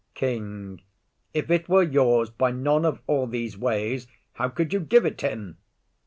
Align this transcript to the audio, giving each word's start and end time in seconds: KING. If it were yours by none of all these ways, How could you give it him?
KING. 0.15 0.81
If 1.31 1.51
it 1.51 1.69
were 1.69 1.83
yours 1.83 2.31
by 2.31 2.49
none 2.49 2.85
of 2.85 3.01
all 3.05 3.27
these 3.27 3.55
ways, 3.55 4.07
How 4.33 4.49
could 4.49 4.73
you 4.73 4.79
give 4.79 5.05
it 5.05 5.21
him? 5.21 5.57